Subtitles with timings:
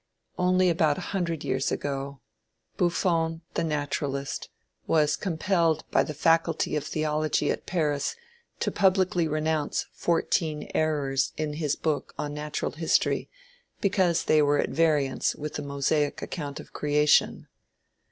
[0.39, 2.21] Only about a hundred years ago,
[2.75, 4.49] Buffon, the naturalist,
[4.87, 8.15] was compelled by the faculty of theology at Paris
[8.61, 13.29] to publicly renounce fourteen "errors" in his work on Natural History
[13.79, 17.47] because they were at variance with the Mosaic account of creation.